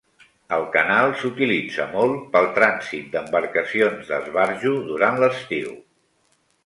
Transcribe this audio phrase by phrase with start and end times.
[0.55, 5.77] El canal s'utilitza molt pel trànsit d'embarcacions d'esbarjo durant l'estiu.